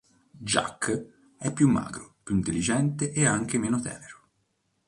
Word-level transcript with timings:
Giac 0.41 1.05
è 1.37 1.53
più 1.53 1.69
magro, 1.69 2.15
più 2.23 2.33
intelligente 2.33 3.11
e 3.11 3.27
anche 3.27 3.59
meno 3.59 3.79
tenero. 3.79 4.21